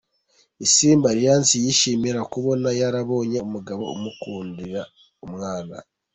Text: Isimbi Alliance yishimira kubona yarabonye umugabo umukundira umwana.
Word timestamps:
Isimbi 0.65 1.05
Alliance 1.13 1.53
yishimira 1.63 2.19
kubona 2.33 2.67
yarabonye 2.81 3.37
umugabo 3.47 3.83
umukundira 3.95 4.81
umwana. 5.25 5.75